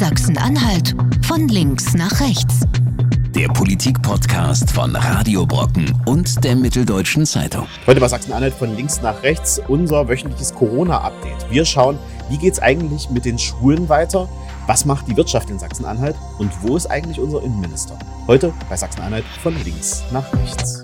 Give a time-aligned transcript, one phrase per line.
[0.00, 0.94] Sachsen-Anhalt
[1.26, 2.60] von links nach rechts.
[3.34, 7.66] Der Politik-Podcast von Radio Brocken und der Mitteldeutschen Zeitung.
[7.86, 11.50] Heute bei Sachsen-Anhalt von links nach rechts unser wöchentliches Corona-Update.
[11.50, 11.98] Wir schauen,
[12.30, 14.26] wie geht es eigentlich mit den Schulen weiter?
[14.66, 16.16] Was macht die Wirtschaft in Sachsen-Anhalt?
[16.38, 17.98] Und wo ist eigentlich unser Innenminister?
[18.26, 20.80] Heute bei Sachsen-Anhalt von links nach rechts.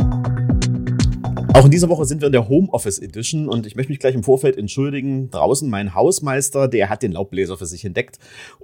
[1.56, 4.14] Auch in dieser Woche sind wir in der Homeoffice Edition und ich möchte mich gleich
[4.14, 5.30] im Vorfeld entschuldigen.
[5.30, 8.18] Draußen mein Hausmeister, der hat den Laubbläser für sich entdeckt.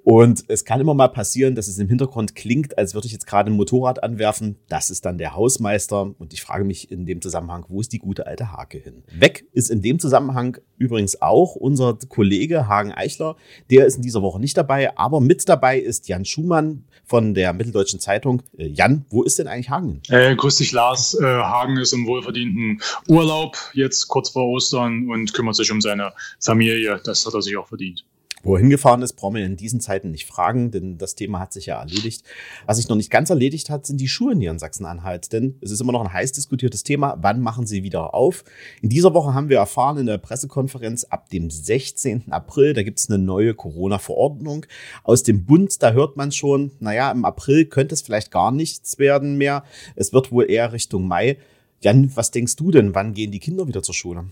[0.04, 3.27] Und es kann immer mal passieren, dass es im Hintergrund klingt, als würde ich jetzt
[3.27, 4.56] gerade ein Motorrad anwerfen.
[4.69, 6.14] Das ist dann der Hausmeister.
[6.19, 9.05] Und ich frage mich in dem Zusammenhang, wo ist die gute alte Hake hin?
[9.11, 13.36] Weg ist in dem Zusammenhang übrigens auch unser Kollege Hagen Eichler.
[13.70, 17.55] Der ist in dieser Woche nicht dabei, aber mit dabei ist Jan Schumann von der
[17.55, 18.42] Mitteldeutschen Zeitung.
[18.59, 20.02] Äh, Jan, wo ist denn eigentlich Hagen?
[20.11, 21.19] Äh, grüß dich, Lars.
[21.19, 26.12] Äh, Hagen ist im wohlverdienten Urlaub jetzt kurz vor Ostern und kümmert sich um seine
[26.41, 27.00] Familie.
[27.05, 28.05] Das hat er sich auch verdient.
[28.45, 31.52] Wo er hingefahren ist, brauchen wir in diesen Zeiten nicht fragen, denn das Thema hat
[31.52, 32.24] sich ja erledigt.
[32.66, 35.70] Was sich noch nicht ganz erledigt hat, sind die Schulen hier in Sachsen-Anhalt, denn es
[35.70, 37.16] ist immer noch ein heiß diskutiertes Thema.
[37.20, 38.42] Wann machen sie wieder auf?
[38.80, 42.33] In dieser Woche haben wir erfahren in der Pressekonferenz ab dem 16.
[42.33, 44.67] April, da gibt es eine neue Corona-Verordnung
[45.05, 45.80] aus dem Bund.
[45.80, 49.62] Da hört man schon, naja, im April könnte es vielleicht gar nichts werden mehr.
[49.94, 51.36] Es wird wohl eher Richtung Mai.
[51.83, 54.27] Jan, was denkst du denn, wann gehen die Kinder wieder zur Schule?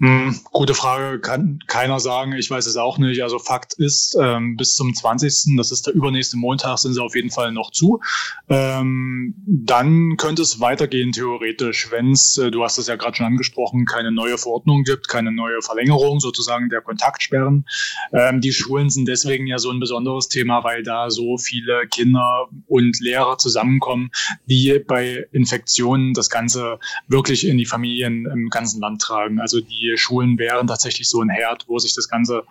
[0.00, 2.32] Hm, gute Frage, kann keiner sagen.
[2.32, 3.22] Ich weiß es auch nicht.
[3.22, 7.14] Also Fakt ist, ähm, bis zum 20., das ist der übernächste Montag, sind sie auf
[7.14, 8.00] jeden Fall noch zu.
[8.48, 13.26] Ähm, dann könnte es weitergehen, theoretisch, wenn es, äh, du hast es ja gerade schon
[13.26, 17.64] angesprochen, keine neue Verordnung gibt, keine neue Verlängerung sozusagen der Kontaktsperren.
[18.12, 22.48] Ähm, die Schulen sind deswegen ja so ein besonderes Thema, weil da so viele Kinder
[22.66, 24.10] und Lehrer zusammenkommen,
[24.46, 29.38] die bei Infektionen das Ganze wirklich in die Familien im ganzen Land tragen.
[29.38, 32.44] Also die die Schulen wären tatsächlich so ein Herd, wo sich das Ganze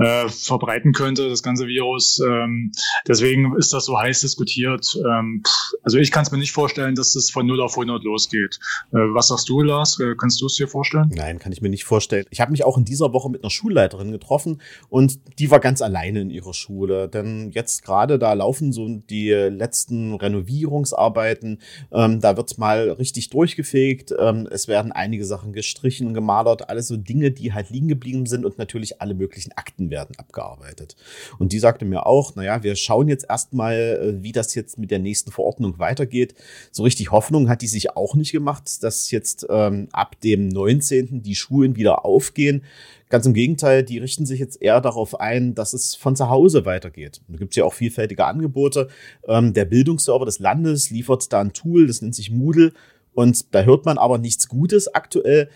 [0.00, 2.20] äh, verbreiten könnte, das ganze Virus.
[2.20, 2.72] Ähm,
[3.06, 4.96] deswegen ist das so heiß diskutiert.
[5.06, 5.42] Ähm,
[5.82, 8.58] also ich kann es mir nicht vorstellen, dass es von 0 auf 100 losgeht.
[8.92, 10.00] Äh, was sagst du, Lars?
[10.00, 11.10] Äh, kannst du es dir vorstellen?
[11.14, 12.24] Nein, kann ich mir nicht vorstellen.
[12.30, 15.82] Ich habe mich auch in dieser Woche mit einer Schulleiterin getroffen und die war ganz
[15.82, 17.08] alleine in ihrer Schule.
[17.08, 21.60] Denn jetzt gerade da laufen so die letzten Renovierungsarbeiten.
[21.92, 24.14] Ähm, da wird mal richtig durchgefegt.
[24.18, 26.68] Ähm, es werden einige Sachen gestrichen gemalert.
[26.70, 30.96] Alles so Dinge, die halt liegen geblieben sind und natürlich alle möglichen Akten werden abgearbeitet.
[31.38, 34.90] Und die sagte mir auch, naja, wir schauen jetzt erstmal, äh, wie das jetzt mit
[34.90, 36.34] der nächsten Verordnung weitergeht.
[36.72, 41.22] So richtig Hoffnung hat die sich auch nicht gemacht, dass jetzt ähm, ab dem 19.
[41.22, 42.62] die Schulen wieder aufgehen.
[43.10, 46.64] Ganz im Gegenteil, die richten sich jetzt eher darauf ein, dass es von zu Hause
[46.64, 47.20] weitergeht.
[47.26, 48.88] Da gibt es ja auch vielfältige Angebote.
[49.26, 52.72] Ähm, der Bildungsserver des Landes liefert da ein Tool, das nennt sich Moodle.
[53.12, 55.50] Und da hört man aber nichts Gutes aktuell.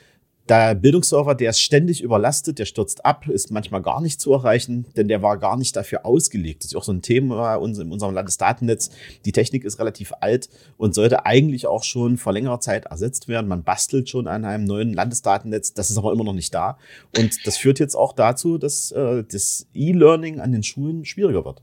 [0.46, 4.84] Der Bildungsserver, der ist ständig überlastet, der stürzt ab, ist manchmal gar nicht zu erreichen,
[4.94, 6.62] denn der war gar nicht dafür ausgelegt.
[6.62, 8.90] Das ist auch so ein Thema in unserem Landesdatennetz.
[9.24, 13.48] Die Technik ist relativ alt und sollte eigentlich auch schon vor längerer Zeit ersetzt werden.
[13.48, 16.76] Man bastelt schon an einem neuen Landesdatennetz, das ist aber immer noch nicht da.
[17.16, 21.62] Und das führt jetzt auch dazu, dass äh, das E-Learning an den Schulen schwieriger wird.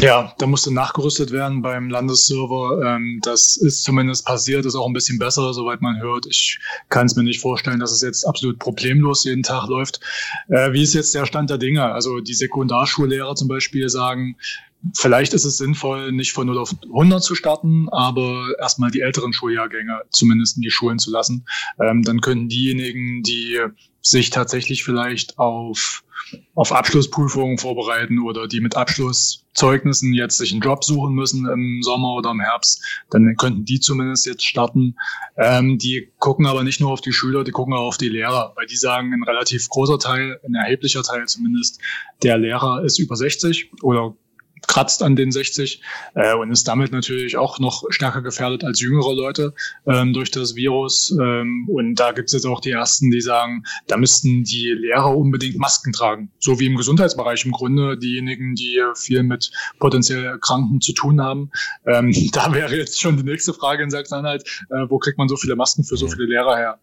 [0.00, 2.82] Ja, da musste nachgerüstet werden beim Landesserver.
[2.84, 6.26] Ähm, das ist zumindest passiert, ist auch ein bisschen besser, soweit man hört.
[6.26, 10.00] Ich kann es mir nicht vorstellen, dass es jetzt absolut problemlos jeden Tag läuft.
[10.48, 11.84] Äh, wie ist jetzt der Stand der Dinge?
[11.92, 14.36] Also die Sekundarschullehrer zum Beispiel sagen,
[14.92, 19.32] Vielleicht ist es sinnvoll, nicht von 0 auf 100 zu starten, aber erstmal die älteren
[19.32, 21.46] Schuljahrgänge zumindest in die Schulen zu lassen.
[21.80, 23.60] Ähm, dann können diejenigen, die
[24.02, 26.04] sich tatsächlich vielleicht auf,
[26.54, 32.12] auf Abschlussprüfungen vorbereiten oder die mit Abschlusszeugnissen jetzt sich einen Job suchen müssen im Sommer
[32.14, 34.96] oder im Herbst, dann könnten die zumindest jetzt starten.
[35.38, 38.52] Ähm, die gucken aber nicht nur auf die Schüler, die gucken auch auf die Lehrer,
[38.56, 41.80] weil die sagen, ein relativ großer Teil, ein erheblicher Teil zumindest,
[42.22, 44.14] der Lehrer ist über 60 oder
[44.66, 45.80] kratzt an den 60
[46.14, 49.54] äh, und ist damit natürlich auch noch stärker gefährdet als jüngere Leute
[49.86, 51.16] ähm, durch das Virus.
[51.20, 55.16] Ähm, und da gibt es jetzt auch die Ersten, die sagen, da müssten die Lehrer
[55.16, 56.30] unbedingt Masken tragen.
[56.38, 61.50] So wie im Gesundheitsbereich im Grunde diejenigen, die viel mit potenziell Kranken zu tun haben.
[61.86, 65.36] Ähm, da wäre jetzt schon die nächste Frage in Sachsen-Anhalt, äh, wo kriegt man so
[65.36, 66.78] viele Masken für so viele Lehrer her?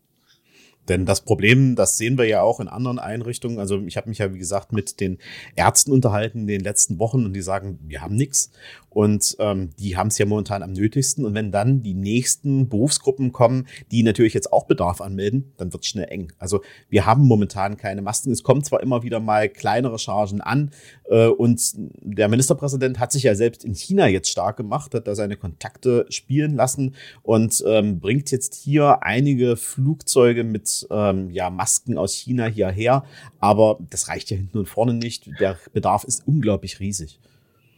[0.91, 3.59] Denn das Problem, das sehen wir ja auch in anderen Einrichtungen.
[3.59, 5.19] Also ich habe mich ja, wie gesagt, mit den
[5.55, 8.51] Ärzten unterhalten in den letzten Wochen und die sagen, wir haben nichts.
[8.91, 11.25] Und ähm, die haben es ja momentan am nötigsten.
[11.25, 15.83] Und wenn dann die nächsten Berufsgruppen kommen, die natürlich jetzt auch Bedarf anmelden, dann wird
[15.83, 16.33] es schnell eng.
[16.39, 18.31] Also wir haben momentan keine Masken.
[18.31, 20.71] Es kommen zwar immer wieder mal kleinere Chargen an.
[21.09, 25.15] Äh, und der Ministerpräsident hat sich ja selbst in China jetzt stark gemacht, hat da
[25.15, 31.97] seine Kontakte spielen lassen und ähm, bringt jetzt hier einige Flugzeuge mit ähm, ja, Masken
[31.97, 33.05] aus China hierher.
[33.39, 35.29] Aber das reicht ja hinten und vorne nicht.
[35.39, 37.19] Der Bedarf ist unglaublich riesig.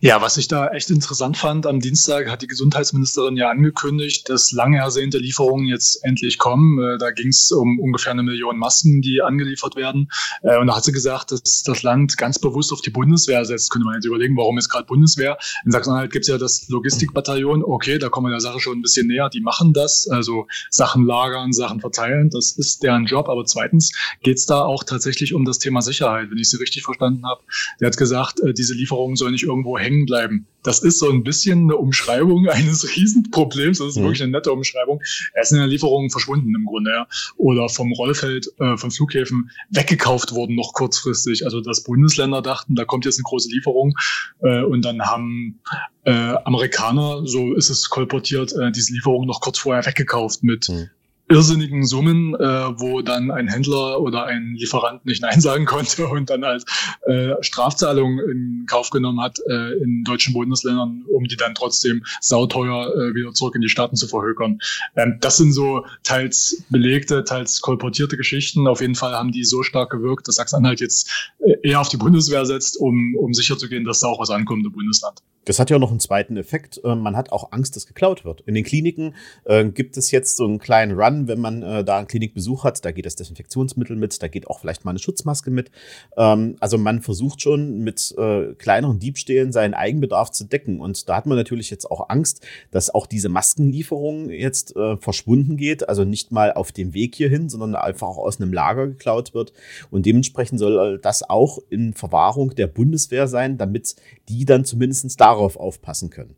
[0.06, 4.52] Ja, was ich da echt interessant fand, am Dienstag hat die Gesundheitsministerin ja angekündigt, dass
[4.52, 6.78] lange ersehnte Lieferungen jetzt endlich kommen.
[6.78, 10.10] Äh, da ging es um ungefähr eine Million Masken, die angeliefert werden.
[10.42, 13.72] Äh, und da hat sie gesagt, dass das Land ganz bewusst auf die Bundeswehr setzt.
[13.72, 15.38] Könnte man jetzt überlegen, warum ist gerade Bundeswehr?
[15.64, 17.64] In Sachsen-Anhalt gibt es ja das Logistikbataillon.
[17.64, 19.30] Okay, da kommen wir der Sache schon ein bisschen näher.
[19.30, 22.30] Die machen das, also Sachen lagern, Sachen verteilen.
[22.30, 23.30] Das ist deren Job.
[23.30, 26.84] Aber zweitens geht es da auch tatsächlich um das Thema Sicherheit, wenn ich sie richtig
[26.84, 27.42] verstanden habe.
[27.80, 30.48] Der hat gesagt, äh, diese Lieferungen sollen nicht irgendwo hängen hängen bleiben.
[30.64, 33.80] Das ist so ein bisschen eine Umschreibung eines Riesenproblems.
[33.80, 34.04] Das ist mhm.
[34.04, 35.02] wirklich eine nette Umschreibung.
[35.34, 37.08] Er ist in der Lieferung verschwunden im Grunde, ja.
[37.38, 41.46] Oder vom Rollfeld, äh, von Flughäfen weggekauft worden noch kurzfristig.
[41.46, 43.94] Also dass Bundesländer dachten, da kommt jetzt eine große Lieferung
[44.42, 45.60] äh, und dann haben
[46.06, 50.90] äh, Amerikaner, so ist es kolportiert, äh, diese Lieferung noch kurz vorher weggekauft mit mhm
[51.30, 56.30] irrsinnigen Summen, äh, wo dann ein Händler oder ein Lieferant nicht Nein sagen konnte und
[56.30, 56.66] dann als
[57.06, 62.94] äh, Strafzahlung in Kauf genommen hat äh, in deutschen Bundesländern, um die dann trotzdem sauteuer
[62.94, 64.60] äh, wieder zurück in die Staaten zu verhökern.
[64.96, 68.68] Ähm, das sind so teils belegte, teils kolportierte Geschichten.
[68.68, 71.98] Auf jeden Fall haben die so stark gewirkt, dass Sachsen-Anhalt jetzt äh, eher auf die
[71.98, 75.20] Bundeswehr setzt, um, um sicherzugehen, dass da auch was ankommt im Bundesland.
[75.46, 76.80] Das hat ja auch noch einen zweiten Effekt.
[76.84, 78.42] Äh, man hat auch Angst, dass geklaut wird.
[78.42, 81.98] In den Kliniken äh, gibt es jetzt so einen kleinen Run, wenn man äh, da
[81.98, 82.84] einen Klinikbesuch hat.
[82.86, 85.72] Da geht das Desinfektionsmittel mit, da geht auch vielleicht mal eine Schutzmaske mit.
[86.18, 90.80] Ähm, also man versucht schon mit äh, kleineren Diebstählen seinen Eigenbedarf zu decken.
[90.80, 95.58] Und da hat man natürlich jetzt auch Angst, dass auch diese Maskenlieferung jetzt äh, verschwunden
[95.58, 95.90] geht.
[95.90, 99.54] Also nicht mal auf dem Weg hierhin, sondern einfach auch aus einem Lager geklaut wird.
[99.92, 103.96] Und dementsprechend soll das auch in Verwahrung der Bundeswehr sein, damit
[104.30, 106.36] die dann zumindest da darauf aufpassen können.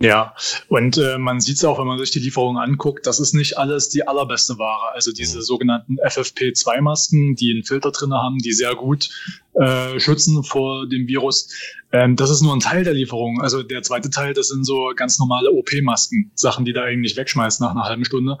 [0.00, 0.32] Ja,
[0.68, 3.58] und äh, man sieht es auch, wenn man sich die Lieferungen anguckt, das ist nicht
[3.58, 4.94] alles die allerbeste Ware.
[4.94, 5.42] Also diese mhm.
[5.42, 9.10] sogenannten FFP2-Masken, die einen Filter drin haben, die sehr gut
[9.54, 11.52] äh, schützen vor dem Virus.
[11.90, 13.40] Ähm, das ist nur ein Teil der Lieferung.
[13.40, 17.60] Also der zweite Teil, das sind so ganz normale OP-Masken, Sachen, die da eigentlich wegschmeißt
[17.60, 18.38] nach einer halben Stunde.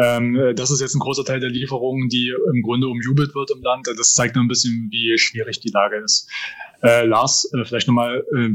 [0.00, 3.50] Ähm, äh, das ist jetzt ein großer Teil der Lieferungen, die im Grunde umjubelt wird
[3.50, 3.88] im Land.
[3.88, 6.28] Das zeigt nur ein bisschen, wie schwierig die Lage ist.
[6.80, 8.50] Äh, Lars, äh, vielleicht nochmal äh,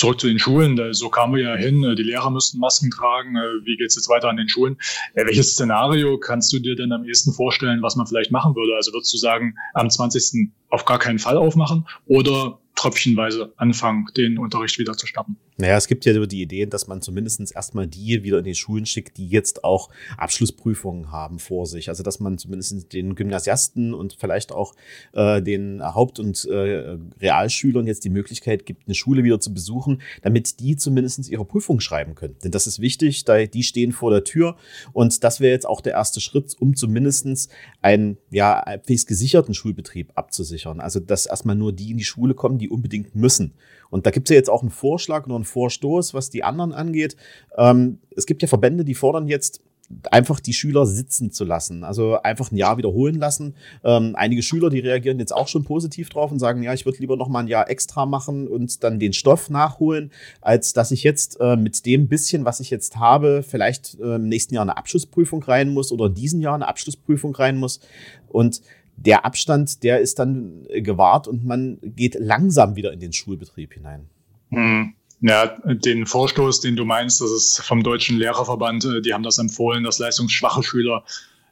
[0.00, 0.94] zurück zu den Schulen.
[0.94, 3.36] So kamen wir ja hin, äh, die Lehrer müssten Masken tragen.
[3.36, 4.78] Äh, wie geht es jetzt weiter an den Schulen?
[5.14, 8.74] Äh, welches Szenario kannst du dir denn am ehesten vorstellen, was man vielleicht machen würde?
[8.76, 10.50] Also würdest du sagen, am 20.
[10.70, 15.36] auf gar keinen Fall aufmachen oder tröpfchenweise anfangen, den Unterricht wieder zu starten?
[15.60, 18.86] Naja, es gibt ja die Ideen, dass man zumindest erstmal die wieder in die Schulen
[18.86, 21.90] schickt, die jetzt auch Abschlussprüfungen haben vor sich.
[21.90, 24.74] Also dass man zumindest den Gymnasiasten und vielleicht auch
[25.12, 30.00] äh, den Haupt- und äh, Realschülern jetzt die Möglichkeit gibt, eine Schule wieder zu besuchen,
[30.22, 32.36] damit die zumindest ihre Prüfung schreiben können.
[32.42, 34.56] Denn das ist wichtig, da die stehen vor der Tür
[34.92, 37.50] und das wäre jetzt auch der erste Schritt, um zumindest
[37.82, 40.80] einen ja, halbwegs gesicherten Schulbetrieb abzusichern.
[40.80, 43.52] Also dass erstmal nur die in die Schule kommen, die unbedingt müssen.
[43.90, 46.72] Und da gibt es ja jetzt auch einen Vorschlag oder einen Vorstoß, was die anderen
[46.72, 47.16] angeht.
[47.56, 49.62] Ähm, es gibt ja Verbände, die fordern jetzt,
[50.10, 53.54] einfach die Schüler sitzen zu lassen, also einfach ein Jahr wiederholen lassen.
[53.84, 56.98] Ähm, einige Schüler, die reagieren jetzt auch schon positiv drauf und sagen, ja, ich würde
[56.98, 61.02] lieber noch mal ein Jahr extra machen und dann den Stoff nachholen, als dass ich
[61.02, 64.76] jetzt äh, mit dem bisschen, was ich jetzt habe, vielleicht äh, im nächsten Jahr eine
[64.76, 67.80] Abschlussprüfung rein muss oder in diesem Jahr eine Abschlussprüfung rein muss.
[68.28, 68.62] Und
[69.00, 74.08] der Abstand, der ist dann gewahrt und man geht langsam wieder in den Schulbetrieb hinein.
[74.50, 74.94] Hm.
[75.22, 79.38] Ja, den Vorstoß, den du meinst, das ist vom Deutschen Lehrerverband, äh, die haben das
[79.38, 81.04] empfohlen, dass leistungsschwache Schüler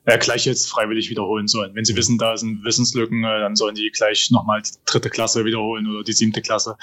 [0.09, 1.75] äh, gleich jetzt freiwillig wiederholen sollen.
[1.75, 5.45] Wenn sie wissen, da sind Wissenslücken, äh, dann sollen die gleich nochmal die dritte Klasse
[5.45, 6.77] wiederholen oder die siebte Klasse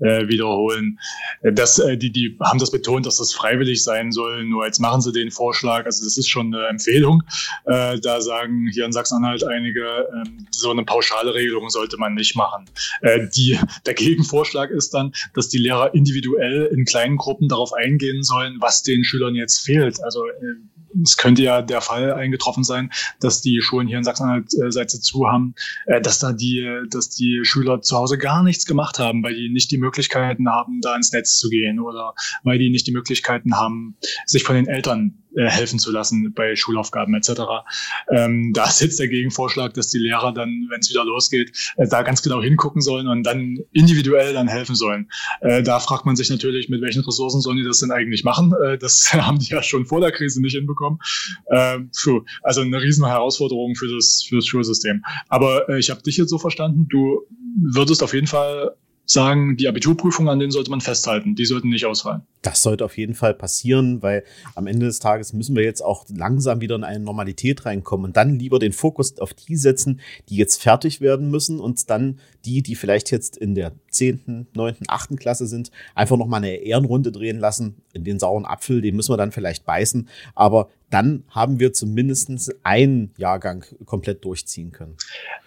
[0.00, 0.98] äh, wiederholen.
[1.40, 4.44] Äh, das, äh, die, die haben das betont, dass das freiwillig sein soll.
[4.44, 5.86] Nur jetzt machen sie den Vorschlag.
[5.86, 7.22] Also das ist schon eine Empfehlung.
[7.64, 12.36] Äh, da sagen hier in Sachsen-Anhalt einige, äh, so eine pauschale Regelung sollte man nicht
[12.36, 12.66] machen.
[13.00, 18.22] Äh, die, der Gegenvorschlag ist dann, dass die Lehrer individuell in kleinen Gruppen darauf eingehen
[18.22, 20.04] sollen, was den Schülern jetzt fehlt.
[20.04, 20.56] Also äh,
[21.02, 24.90] es könnte ja der Fall eingetroffen sein, dass die Schulen hier in Sachsen-Anhalt äh, seit
[24.90, 25.54] sie zu haben,
[25.86, 29.48] äh, dass da die, dass die Schüler zu Hause gar nichts gemacht haben, weil die
[29.48, 33.56] nicht die Möglichkeiten haben, da ins Netz zu gehen oder weil die nicht die Möglichkeiten
[33.56, 33.96] haben,
[34.26, 37.42] sich von den Eltern äh, helfen zu lassen bei Schulaufgaben etc.
[38.10, 41.86] Ähm, da ist jetzt der Gegenvorschlag, dass die Lehrer dann, wenn es wieder losgeht, äh,
[41.86, 45.10] da ganz genau hingucken sollen und dann individuell dann helfen sollen.
[45.42, 48.54] Äh, da fragt man sich natürlich, mit welchen Ressourcen sollen die das denn eigentlich machen?
[48.64, 51.00] Äh, das haben die ja schon vor der Krise nicht hinbekommen.
[51.50, 51.90] Ähm,
[52.46, 55.04] also eine riesen Herausforderung für das, für das Schulsystem.
[55.28, 57.22] Aber äh, ich habe dich jetzt so verstanden, du
[57.56, 58.76] würdest auf jeden Fall
[59.06, 61.36] sagen, die Abiturprüfungen, an denen sollte man festhalten.
[61.36, 62.22] Die sollten nicht ausfallen.
[62.42, 64.24] Das sollte auf jeden Fall passieren, weil
[64.54, 68.16] am Ende des Tages müssen wir jetzt auch langsam wieder in eine Normalität reinkommen und
[68.16, 72.62] dann lieber den Fokus auf die setzen, die jetzt fertig werden müssen und dann die,
[72.62, 75.16] die vielleicht jetzt in der 10., 9., 8.
[75.16, 77.76] Klasse sind, einfach nochmal eine Ehrenrunde drehen lassen.
[77.92, 82.54] In den sauren Apfel, den müssen wir dann vielleicht beißen, aber dann haben wir zumindest
[82.62, 84.96] einen Jahrgang komplett durchziehen können.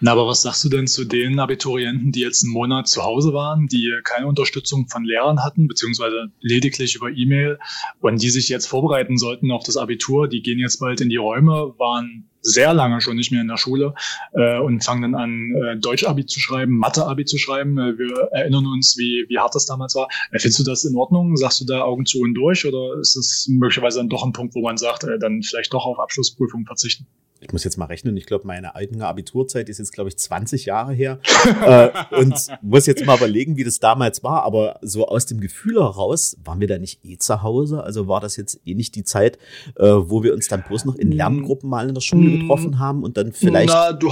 [0.00, 3.32] Na, aber was sagst du denn zu den Abiturienten, die jetzt einen Monat zu Hause
[3.32, 7.58] waren, die keine Unterstützung von Lehrern hatten, beziehungsweise lediglich über E-Mail
[8.00, 10.28] und die sich jetzt vorbereiten sollten auf das Abitur?
[10.28, 13.56] Die gehen jetzt bald in die Räume, waren sehr lange schon nicht mehr in der
[13.56, 13.94] Schule
[14.32, 17.78] äh, und fangen dann an, äh, Deutsch-Abi zu schreiben, Mathe-Abi zu schreiben.
[17.78, 20.08] Äh, wir erinnern uns, wie, wie hart das damals war.
[20.30, 21.36] Äh, findest du das in Ordnung?
[21.36, 24.54] Sagst du da Augen zu und durch oder ist das möglicherweise dann doch ein Punkt,
[24.54, 27.06] wo man sagt, äh, dann vielleicht doch auf Abschlussprüfungen verzichten?
[27.40, 30.66] Ich muss jetzt mal rechnen, ich glaube, meine eigene Abiturzeit ist jetzt, glaube ich, 20
[30.66, 31.18] Jahre her.
[31.64, 34.42] äh, und muss jetzt mal überlegen, wie das damals war.
[34.42, 37.82] Aber so aus dem Gefühl heraus, waren wir da nicht eh zu Hause?
[37.82, 39.38] Also war das jetzt eh nicht die Zeit,
[39.76, 42.40] äh, wo wir uns dann bloß noch in Lerngruppen mal in der Schule mm.
[42.40, 43.70] getroffen haben und dann vielleicht.
[43.70, 44.10] Na, du,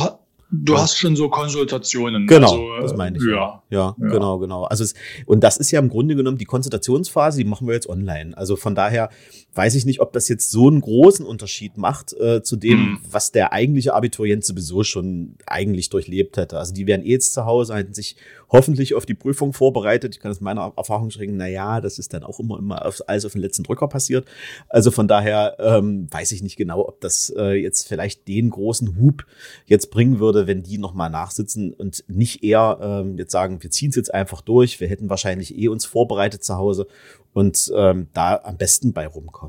[0.51, 0.81] Du ja.
[0.81, 2.27] hast schon so Konsultationen.
[2.27, 3.25] Genau, also, das meine ich.
[3.25, 3.63] Ja.
[3.69, 3.95] ja.
[3.99, 4.65] Ja, genau, genau.
[4.65, 4.95] Also es,
[5.27, 8.37] und das ist ja im Grunde genommen die Konsultationsphase, die machen wir jetzt online.
[8.37, 9.11] Also von daher
[9.59, 12.99] weiß ich nicht, ob das jetzt so einen großen Unterschied macht äh, zu dem, mhm.
[13.11, 16.61] was der eigentliche Abiturient sowieso schon eigentlich durchlebt hätte.
[16.61, 18.15] Also die wären eh jetzt zu Hause, hätten sich
[18.51, 20.15] hoffentlich auf die Prüfung vorbereitet.
[20.15, 23.03] Ich kann aus meiner Erfahrung schrecken, na ja, das ist dann auch immer, immer auf,
[23.09, 24.29] alles auf den letzten Drücker passiert.
[24.69, 28.97] Also von daher ähm, weiß ich nicht genau, ob das äh, jetzt vielleicht den großen
[29.01, 29.27] Hub
[29.67, 33.91] jetzt bringen würde, wenn die nochmal nachsitzen und nicht eher ähm, jetzt sagen, wir ziehen
[33.91, 34.79] es jetzt einfach durch.
[34.79, 36.87] Wir hätten wahrscheinlich eh uns vorbereitet zu Hause
[37.33, 39.48] und ähm, da am besten bei rumkommen.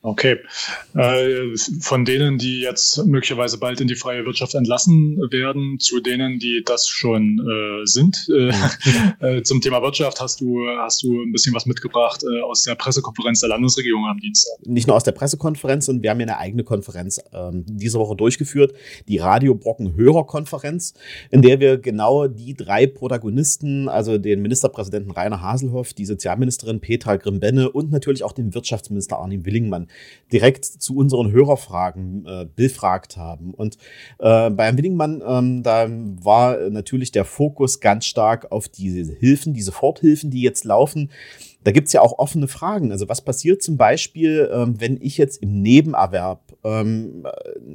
[0.00, 0.38] Okay.
[0.94, 6.38] Äh, von denen, die jetzt möglicherweise bald in die freie Wirtschaft entlassen werden, zu denen,
[6.38, 8.28] die das schon äh, sind.
[8.28, 13.40] Äh, zum Thema Wirtschaft hast du, hast du ein bisschen was mitgebracht aus der Pressekonferenz
[13.40, 14.54] der Landesregierung am Dienstag.
[14.66, 18.14] Nicht nur aus der Pressekonferenz, und wir haben ja eine eigene Konferenz ähm, diese Woche
[18.14, 18.74] durchgeführt,
[19.08, 20.94] die Radio Brocken Hörerkonferenz,
[21.30, 27.16] in der wir genau die drei Protagonisten, also den Ministerpräsidenten Rainer Haselhoff, die Sozialministerin Petra
[27.16, 29.87] Grimbenne und natürlich auch den Wirtschaftsminister Arnim Willingmann
[30.32, 33.54] direkt zu unseren Hörerfragen äh, befragt haben.
[33.54, 33.76] Und
[34.18, 39.54] äh, bei Herrn Winningmann, ähm, da war natürlich der Fokus ganz stark auf diese Hilfen,
[39.54, 41.10] diese Soforthilfen, die jetzt laufen.
[41.64, 42.92] Da gibt's ja auch offene Fragen.
[42.92, 47.26] Also was passiert zum Beispiel, ähm, wenn ich jetzt im Nebenerwerb ähm,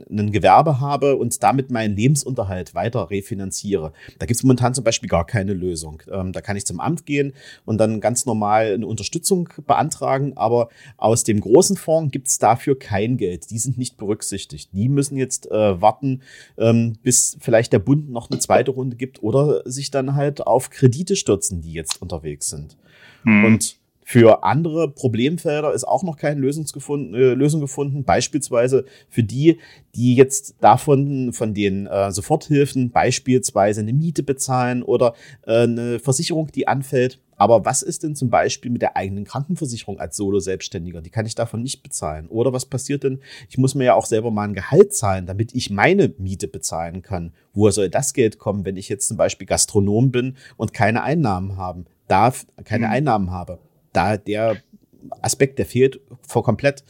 [0.10, 3.92] ein Gewerbe habe und damit meinen Lebensunterhalt weiter refinanziere?
[4.20, 6.02] Da gibt's momentan zum Beispiel gar keine Lösung.
[6.10, 7.34] Ähm, da kann ich zum Amt gehen
[7.66, 13.18] und dann ganz normal eine Unterstützung beantragen, aber aus dem großen Fonds gibt's dafür kein
[13.18, 13.52] Geld.
[13.52, 14.70] Die sind nicht berücksichtigt.
[14.74, 16.22] Die müssen jetzt äh, warten,
[16.58, 20.70] ähm, bis vielleicht der Bund noch eine zweite Runde gibt oder sich dann halt auf
[20.70, 22.78] Kredite stürzen, die jetzt unterwegs sind.
[23.24, 23.46] Hm.
[23.46, 28.04] Und für andere Problemfelder ist auch noch keine Lösung gefunden, äh, Lösung gefunden.
[28.04, 29.60] Beispielsweise für die,
[29.96, 35.14] die jetzt davon, von den äh, Soforthilfen beispielsweise eine Miete bezahlen oder
[35.48, 37.20] äh, eine Versicherung, die anfällt.
[37.38, 41.02] Aber was ist denn zum Beispiel mit der eigenen Krankenversicherung als Solo-Selbstständiger?
[41.02, 42.28] Die kann ich davon nicht bezahlen.
[42.28, 43.20] Oder was passiert denn?
[43.50, 47.02] Ich muss mir ja auch selber mal ein Gehalt zahlen, damit ich meine Miete bezahlen
[47.02, 47.34] kann.
[47.54, 51.58] Woher soll das Geld kommen, wenn ich jetzt zum Beispiel Gastronom bin und keine Einnahmen
[51.58, 51.86] haben?
[52.08, 52.94] Darf, keine mhm.
[52.94, 53.60] Einnahmen habe.
[53.92, 54.58] Da der
[55.22, 56.84] Aspekt, der fehlt vor komplett.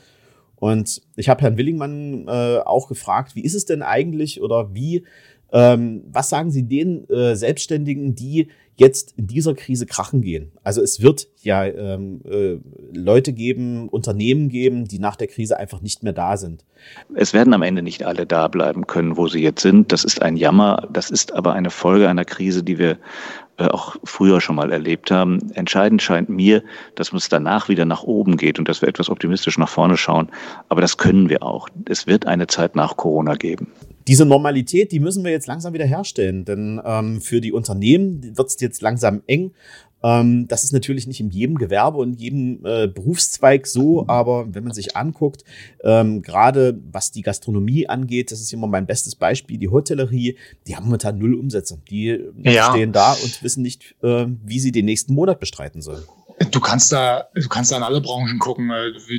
[0.55, 5.03] Und ich habe Herrn Willingmann äh, auch gefragt, wie ist es denn eigentlich oder wie,
[5.53, 10.51] ähm, was sagen Sie den äh, Selbstständigen, die jetzt in dieser Krise krachen gehen?
[10.63, 12.57] Also es wird ja ähm, äh,
[12.91, 16.65] Leute geben, Unternehmen geben, die nach der Krise einfach nicht mehr da sind.
[17.13, 19.91] Es werden am Ende nicht alle da bleiben können, wo sie jetzt sind.
[19.91, 20.89] Das ist ein Jammer.
[20.91, 22.97] Das ist aber eine Folge einer Krise, die wir
[23.57, 25.51] äh, auch früher schon mal erlebt haben.
[25.53, 26.63] Entscheidend scheint mir,
[26.95, 30.29] dass es danach wieder nach oben geht und dass wir etwas optimistisch nach vorne schauen.
[30.69, 31.69] Aber das können wir auch.
[31.85, 33.71] Es wird eine Zeit nach Corona geben.
[34.07, 38.47] Diese Normalität, die müssen wir jetzt langsam wieder herstellen, denn ähm, für die Unternehmen wird
[38.47, 39.51] es jetzt langsam eng.
[40.03, 44.65] Ähm, das ist natürlich nicht in jedem Gewerbe und jedem äh, Berufszweig so, aber wenn
[44.65, 45.45] man sich anguckt,
[45.83, 50.75] ähm, gerade was die Gastronomie angeht, das ist immer mein bestes Beispiel, die Hotellerie, die
[50.75, 51.79] haben momentan null Umsätze.
[51.89, 52.69] Die ja.
[52.69, 56.03] stehen da und wissen nicht, äh, wie sie den nächsten Monat bestreiten sollen.
[56.51, 58.71] Du kannst da, du kannst da in alle Branchen gucken.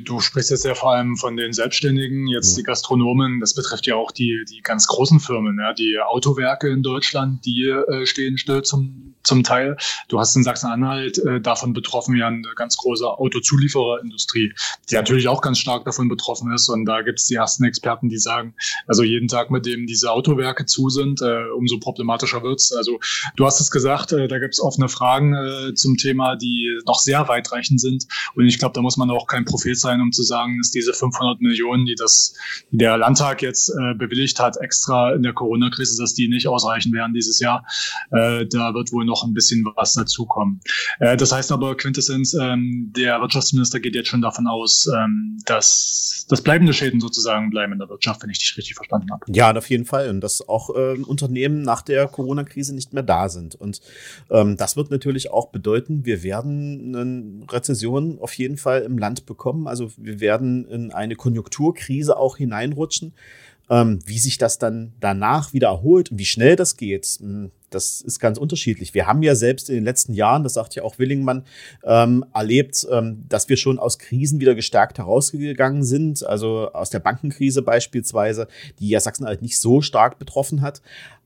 [0.04, 2.56] Du sprichst jetzt ja vor allem von den Selbstständigen, jetzt mhm.
[2.56, 3.40] die Gastronomen.
[3.40, 7.68] Das betrifft ja auch die, die ganz großen Firmen, ja, die Autowerke in Deutschland, die
[7.68, 9.76] äh, stehen still zum, zum Teil.
[10.08, 14.52] Du hast in Sachsen-Anhalt äh, davon betroffen ja eine ganz große Autozuliefererindustrie,
[14.90, 16.68] die natürlich auch ganz stark davon betroffen ist.
[16.68, 18.54] Und da gibt es die ersten Experten, die sagen,
[18.86, 22.72] also jeden Tag, mit dem diese Autowerke zu sind, äh, umso problematischer wird's.
[22.72, 22.98] Also
[23.36, 27.03] du hast es gesagt, äh, da gibt es offene Fragen äh, zum Thema, die noch
[27.04, 28.06] sehr weitreichend sind.
[28.34, 30.92] Und ich glaube, da muss man auch kein Prophet sein, um zu sagen, dass diese
[30.92, 32.34] 500 Millionen, die das
[32.70, 36.92] die der Landtag jetzt äh, bewilligt hat, extra in der Corona-Krise, dass die nicht ausreichen
[36.92, 37.64] werden dieses Jahr.
[38.10, 40.60] Äh, da wird wohl noch ein bisschen was dazukommen.
[40.98, 46.26] Äh, das heißt aber, Quintessenz, ähm, der Wirtschaftsminister geht jetzt schon davon aus, ähm, dass
[46.28, 49.24] das bleibende Schäden sozusagen bleiben in der Wirtschaft, wenn ich dich richtig verstanden habe.
[49.28, 50.10] Ja, auf jeden Fall.
[50.10, 53.54] Und dass auch äh, Unternehmen nach der Corona-Krise nicht mehr da sind.
[53.54, 53.80] Und
[54.30, 59.26] ähm, das wird natürlich auch bedeuten, wir werden eine Rezession auf jeden Fall im Land
[59.26, 59.66] bekommen.
[59.66, 63.12] Also wir werden in eine Konjunkturkrise auch hineinrutschen.
[63.70, 68.02] Ähm, wie sich das dann danach wieder erholt und wie schnell das geht, hm, das
[68.02, 68.92] ist ganz unterschiedlich.
[68.92, 71.44] Wir haben ja selbst in den letzten Jahren, das sagt ja auch Willingmann,
[71.82, 76.24] ähm, erlebt, ähm, dass wir schon aus Krisen wieder gestärkt herausgegangen sind.
[76.24, 78.48] Also aus der Bankenkrise beispielsweise,
[78.78, 80.82] die ja Sachsen-Anhalt nicht so stark betroffen hat.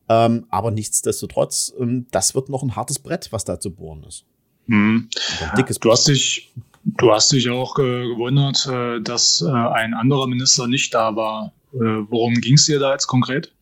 [0.08, 4.25] Ähm, aber nichtsdestotrotz, ähm, das wird noch ein hartes Brett, was da zu bohren ist.
[4.68, 5.08] Mhm.
[5.56, 6.52] dickes du hast dich
[6.96, 11.52] Du hast dich auch äh, gewundert, äh, dass äh, ein anderer Minister nicht da war.
[11.75, 13.52] Äh, worum ging es dir da jetzt konkret?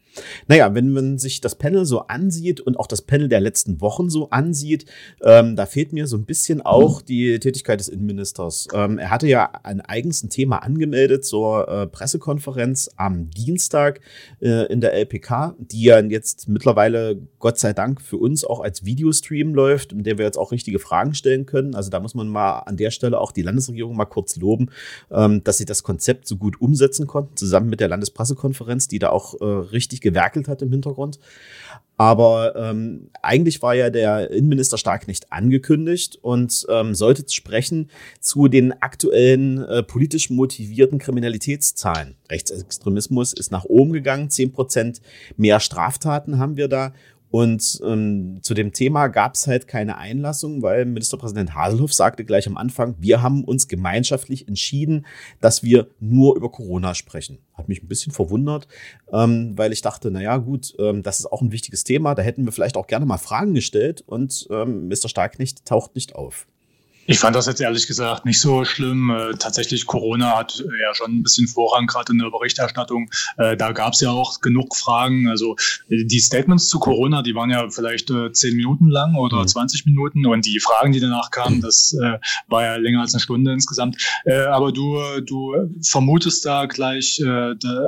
[0.48, 4.10] Naja, wenn man sich das Panel so ansieht und auch das Panel der letzten Wochen
[4.10, 4.86] so ansieht,
[5.22, 8.68] ähm, da fehlt mir so ein bisschen auch die Tätigkeit des Innenministers.
[8.72, 14.00] Ähm, er hatte ja ein eigens ein Thema angemeldet zur äh, Pressekonferenz am Dienstag
[14.40, 18.84] äh, in der LPK, die ja jetzt mittlerweile Gott sei Dank für uns auch als
[18.84, 21.74] Videostream läuft, in der wir jetzt auch richtige Fragen stellen können.
[21.74, 24.70] Also da muss man mal an der Stelle auch die Landesregierung mal kurz loben,
[25.10, 29.10] ähm, dass sie das Konzept so gut umsetzen konnten, zusammen mit der Landespressekonferenz, die da
[29.10, 31.18] auch äh, richtig gewerkelt hat im Hintergrund.
[31.98, 38.48] Aber ähm, eigentlich war ja der Innenminister Stark nicht angekündigt und ähm, sollte sprechen zu
[38.48, 42.16] den aktuellen äh, politisch motivierten Kriminalitätszahlen.
[42.30, 45.00] Rechtsextremismus ist nach oben gegangen, zehn Prozent
[45.38, 46.92] mehr Straftaten haben wir da
[47.36, 52.46] und ähm, zu dem Thema gab es halt keine Einlassung, weil Ministerpräsident Haselhoff sagte gleich
[52.46, 55.04] am Anfang, wir haben uns gemeinschaftlich entschieden,
[55.42, 57.40] dass wir nur über Corona sprechen.
[57.52, 58.68] Hat mich ein bisschen verwundert,
[59.12, 62.46] ähm, weil ich dachte, naja gut, ähm, das ist auch ein wichtiges Thema, da hätten
[62.46, 65.10] wir vielleicht auch gerne mal Fragen gestellt und ähm, Mr.
[65.10, 66.46] Starknecht taucht nicht auf.
[67.08, 69.10] Ich fand das jetzt ehrlich gesagt nicht so schlimm.
[69.10, 73.08] Äh, tatsächlich, Corona hat äh, ja schon ein bisschen Vorrang, gerade in der Berichterstattung.
[73.36, 75.28] Äh, da gab es ja auch genug Fragen.
[75.28, 75.54] Also
[75.88, 79.48] äh, die Statements zu Corona, die waren ja vielleicht äh, zehn Minuten lang oder mhm.
[79.48, 80.26] 20 Minuten.
[80.26, 83.96] Und die Fragen, die danach kamen, das äh, war ja länger als eine Stunde insgesamt.
[84.50, 87.22] aber du, du vermutest da gleich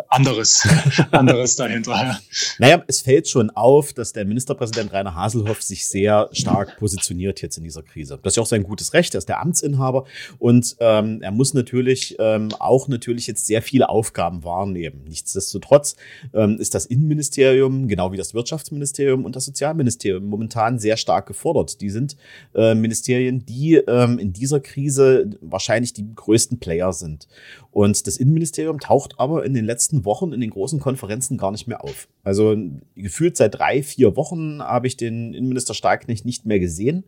[0.09, 0.67] anderes,
[1.11, 2.19] anderes dahinter.
[2.59, 7.59] Naja, es fällt schon auf, dass der Ministerpräsident Rainer Haselhoff sich sehr stark positioniert jetzt
[7.59, 8.19] in dieser Krise.
[8.23, 9.08] Das ist ja auch sein gutes Recht.
[9.09, 10.05] Recht, er ist der Amtsinhaber
[10.39, 15.05] und ähm, er muss natürlich ähm, auch natürlich jetzt sehr viele Aufgaben wahrnehmen.
[15.09, 15.97] Nichtsdestotrotz
[16.35, 21.81] ähm, ist das Innenministerium, genau wie das Wirtschaftsministerium und das Sozialministerium momentan sehr stark gefordert.
[21.81, 22.17] Die sind
[22.55, 27.29] äh, Ministerien, die ähm, in dieser Krise wahrscheinlich die größten Player sind.
[27.71, 31.67] Und das Innenministerium taucht aber in den letzten Wochen in den großen Konferenzen gar nicht
[31.67, 32.09] mehr auf.
[32.29, 32.55] Also
[32.95, 37.05] gefühlt seit drei, vier Wochen habe ich den Innenminister Starknecht nicht mehr gesehen.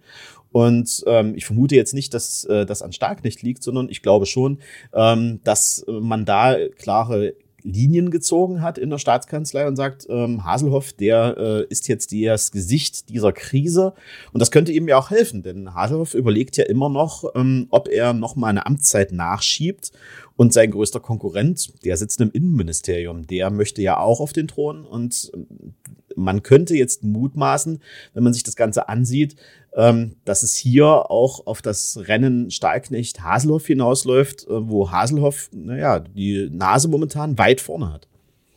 [0.51, 4.25] Und ähm, ich vermute jetzt nicht, dass äh, das an Starknecht liegt, sondern ich glaube
[4.25, 4.61] schon,
[4.95, 10.95] ähm, dass man da klare Linien gezogen hat in der Staatskanzlei und sagt, ähm, Haselhoff,
[10.95, 13.93] der äh, ist jetzt das Gesicht dieser Krise.
[14.33, 17.89] Und das könnte ihm ja auch helfen, denn Haselhoff überlegt ja immer noch, ähm, ob
[17.89, 19.93] er noch mal eine Amtszeit nachschiebt.
[20.41, 24.87] Und sein größter Konkurrent, der sitzt im Innenministerium, der möchte ja auch auf den Thron.
[24.87, 25.75] Und ähm,
[26.17, 27.83] man könnte jetzt mutmaßen,
[28.15, 29.37] wenn man sich das Ganze ansieht,
[29.77, 35.99] ähm, dass es hier auch auf das Rennen Stahlknecht Haselhoff hinausläuft, äh, wo Haselhoff, naja,
[35.99, 38.09] die Nase momentan weit vorne hat.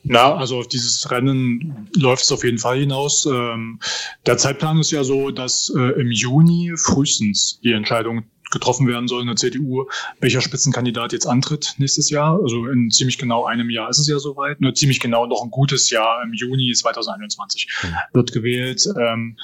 [0.03, 3.25] Na, also auf dieses Rennen läuft es auf jeden Fall hinaus.
[3.25, 3.81] Ähm,
[4.25, 9.21] der Zeitplan ist ja so, dass äh, im Juni frühestens die Entscheidung getroffen werden soll
[9.21, 9.87] in der CDU,
[10.19, 12.39] welcher Spitzenkandidat jetzt antritt nächstes Jahr.
[12.41, 14.61] Also in ziemlich genau einem Jahr ist es ja soweit.
[14.61, 17.87] Nur ziemlich genau noch ein gutes Jahr im Juni 2021 mhm.
[18.13, 18.87] wird gewählt.
[18.97, 19.37] Ähm,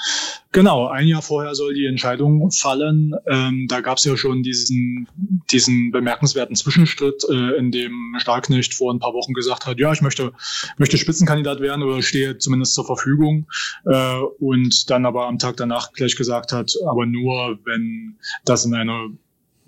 [0.51, 3.13] genau, ein Jahr vorher soll die Entscheidung fallen.
[3.27, 5.07] Ähm, da gab es ja schon diesen,
[5.51, 10.01] diesen bemerkenswerten Zwischenschritt, äh, in dem Starknecht vor ein paar Wochen gesagt hat, ja, ich
[10.01, 10.33] möchte,
[10.77, 13.47] möchte Spitzenkandidat werden oder stehe zumindest zur Verfügung.
[13.85, 18.75] Äh, und dann aber am Tag danach gleich gesagt hat, aber nur, wenn das in
[18.75, 18.98] einer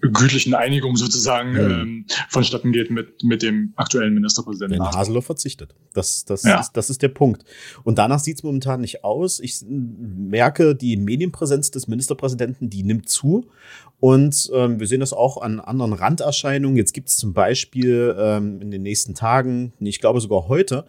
[0.02, 1.82] gütlichen Einigung sozusagen Ja.
[1.82, 4.80] ähm, vonstatten geht mit, mit dem aktuellen Ministerpräsidenten.
[4.80, 5.76] Wenn Haseloff verzichtet.
[5.94, 6.60] Das, das, Ja.
[6.60, 7.46] ist, das ist der Punkt.
[7.84, 9.40] Und danach sieht es momentan nicht aus.
[9.40, 13.46] Ich merke, die Medienpräsenz des Ministerpräsidenten, die nimmt zu.
[14.00, 16.78] Und ähm, wir sehen das auch an anderen Randerscheinungen.
[16.78, 20.86] Jetzt gibt es zum Beispiel ähm, in den nächsten Tagen, ich glaube sogar heute,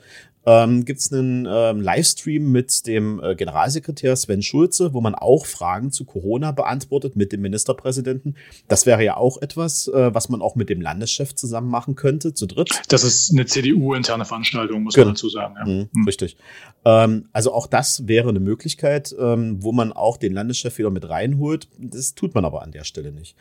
[0.46, 5.46] ähm, gibt es einen ähm, Livestream mit dem äh, Generalsekretär Sven Schulze, wo man auch
[5.46, 8.36] Fragen zu Corona beantwortet mit dem Ministerpräsidenten.
[8.68, 12.34] Das wäre ja auch etwas, äh, was man auch mit dem Landeschef zusammen machen könnte,
[12.34, 12.82] zu dritt.
[12.88, 15.06] Das ist eine CDU-interne Veranstaltung, muss Genau.
[15.06, 15.54] man dazu sagen.
[15.58, 15.64] Ja.
[15.64, 16.04] Mhm, Mhm.
[16.06, 16.36] Richtig.
[16.84, 21.08] Ähm, also auch das wäre eine Möglichkeit, ähm, wo man auch den Landeschef wieder mit
[21.08, 21.68] reinholt.
[21.78, 23.36] Das tut man aber an der Stelle nicht.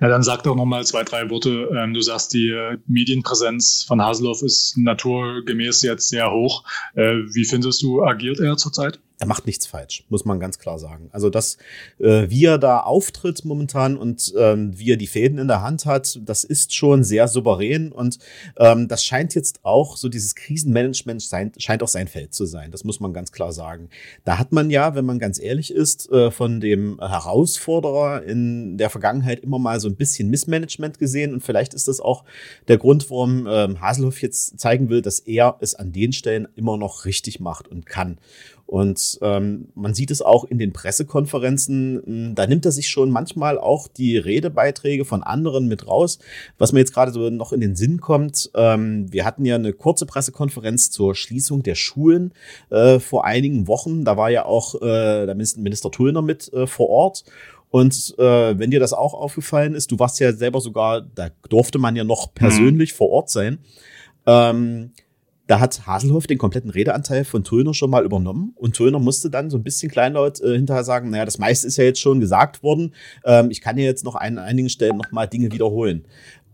[0.00, 1.68] Na, dann sag doch noch mal zwei, drei Worte.
[1.78, 6.45] Ähm, du sagst, die äh, Medienpräsenz von Haseloff ist naturgemäß jetzt sehr hoch.
[6.94, 8.98] Äh, wie findest du, agiert er zurzeit?
[9.18, 11.08] Er macht nichts falsch, muss man ganz klar sagen.
[11.10, 11.56] Also das,
[11.98, 15.86] äh, wie er da auftritt momentan und ähm, wie er die Fäden in der Hand
[15.86, 18.18] hat, das ist schon sehr souverän und
[18.58, 22.70] ähm, das scheint jetzt auch so dieses Krisenmanagement sein, scheint auch sein Feld zu sein.
[22.70, 23.88] Das muss man ganz klar sagen.
[24.26, 28.90] Da hat man ja, wenn man ganz ehrlich ist, äh, von dem Herausforderer in der
[28.90, 32.24] Vergangenheit immer mal so ein bisschen Missmanagement gesehen und vielleicht ist das auch
[32.68, 36.76] der Grund, warum ähm, Haselhoff jetzt zeigen will, dass er es an den Stellen immer
[36.76, 38.18] noch richtig macht und kann.
[38.66, 43.10] Und ähm, man sieht es auch in den Pressekonferenzen, mh, da nimmt er sich schon
[43.10, 46.18] manchmal auch die Redebeiträge von anderen mit raus.
[46.58, 49.72] Was mir jetzt gerade so noch in den Sinn kommt, ähm, wir hatten ja eine
[49.72, 52.32] kurze Pressekonferenz zur Schließung der Schulen
[52.70, 54.04] äh, vor einigen Wochen.
[54.04, 57.24] Da war ja auch äh, der Minister, Tullner mit äh, vor Ort.
[57.70, 61.78] Und äh, wenn dir das auch aufgefallen ist, du warst ja selber sogar, da durfte
[61.78, 63.58] man ja noch persönlich vor Ort sein.
[64.26, 64.92] Ähm,
[65.46, 69.50] da hat Haselhoff den kompletten Redeanteil von Tullner schon mal übernommen und Tullner musste dann
[69.50, 72.62] so ein bisschen kleinlaut äh, hinterher sagen, naja, das meiste ist ja jetzt schon gesagt
[72.62, 72.94] worden.
[73.24, 76.04] Ähm, ich kann ja jetzt noch an einigen Stellen noch mal Dinge wiederholen.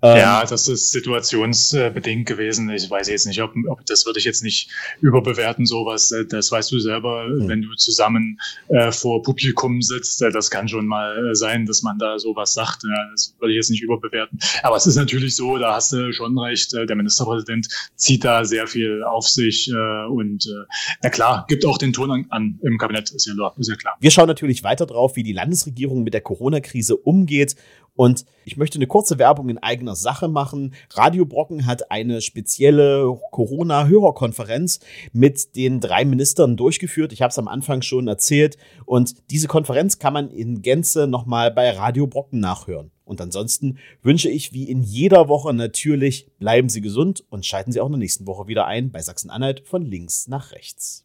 [0.03, 2.69] Ähm, Ja, das ist situationsbedingt gewesen.
[2.71, 6.11] Ich weiß jetzt nicht, ob, ob das würde ich jetzt nicht überbewerten, sowas.
[6.11, 7.49] Äh, Das weißt du selber, Hm.
[7.49, 8.39] wenn du zusammen
[8.69, 10.23] äh, vor Publikum sitzt.
[10.23, 12.83] Äh, das kann schon mal äh, sein, dass man da sowas sagt.
[13.13, 14.39] Das würde ich jetzt nicht überbewerten.
[14.63, 16.73] Aber es ist natürlich so, da hast du schon recht.
[16.73, 20.65] Der Ministerpräsident zieht da sehr viel auf sich äh, und äh,
[21.03, 23.95] na klar, gibt auch den Ton an, an im Kabinett, ist ja, ist ja klar.
[24.01, 27.55] Wir schauen natürlich weiter drauf, wie die Landesregierung mit der Corona-Krise umgeht.
[27.95, 30.75] Und ich möchte eine kurze Werbung in eigener Sache machen.
[30.91, 34.81] Radio Brocken hat eine spezielle Corona-Hörerkonferenz
[35.13, 37.13] mit den drei Ministern durchgeführt.
[37.13, 38.57] Ich habe es am Anfang schon erzählt.
[38.87, 42.91] Und diese Konferenz kann man in Gänze nochmal bei Radio Brocken nachhören.
[43.05, 47.81] Und ansonsten wünsche ich wie in jeder Woche natürlich, bleiben Sie gesund und schalten Sie
[47.81, 51.05] auch in der nächsten Woche wieder ein bei Sachsen-Anhalt von links nach rechts.